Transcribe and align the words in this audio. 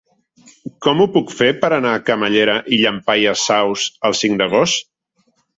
Com 0.85 1.03
ho 1.03 1.05
puc 1.17 1.33
fer 1.41 1.49
per 1.65 1.69
anar 1.77 1.91
a 1.97 2.01
Camallera 2.07 2.57
i 2.73 2.81
Llampaies 2.81 3.47
Saus 3.51 3.87
el 4.11 4.21
cinc 4.23 4.41
d'agost? 4.43 4.91